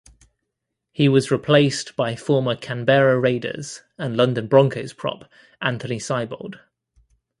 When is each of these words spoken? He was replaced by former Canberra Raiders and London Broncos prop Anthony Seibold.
He 0.91 1.07
was 1.07 1.29
replaced 1.29 1.95
by 1.95 2.15
former 2.15 2.55
Canberra 2.55 3.19
Raiders 3.19 3.83
and 3.99 4.17
London 4.17 4.47
Broncos 4.47 4.93
prop 4.93 5.29
Anthony 5.61 5.99
Seibold. 5.99 6.57